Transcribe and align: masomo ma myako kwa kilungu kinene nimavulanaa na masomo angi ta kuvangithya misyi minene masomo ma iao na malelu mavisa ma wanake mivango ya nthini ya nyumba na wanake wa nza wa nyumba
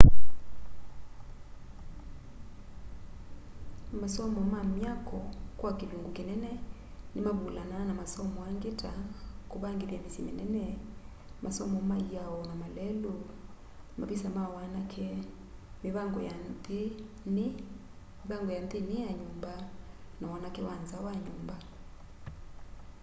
masomo 4.01 4.39
ma 4.53 4.59
myako 4.75 5.19
kwa 5.59 5.71
kilungu 5.79 6.09
kinene 6.17 6.51
nimavulanaa 7.13 7.83
na 7.89 7.93
masomo 8.01 8.39
angi 8.49 8.69
ta 8.81 8.91
kuvangithya 9.51 9.99
misyi 10.03 10.21
minene 10.27 10.63
masomo 11.45 11.77
ma 11.89 11.97
iao 12.11 12.39
na 12.49 12.53
malelu 12.61 13.13
mavisa 13.97 14.27
ma 14.37 14.43
wanake 14.55 15.07
mivango 15.83 16.19
ya 16.27 16.33
nthini 16.51 17.47
ya 19.05 19.11
nyumba 19.19 19.53
na 20.19 20.25
wanake 20.33 20.61
wa 20.67 20.75
nza 20.81 20.97
wa 21.05 21.13
nyumba 21.23 21.55